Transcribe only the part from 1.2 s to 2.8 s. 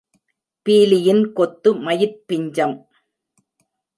கொத்து மயிற் பிஞ்சம்.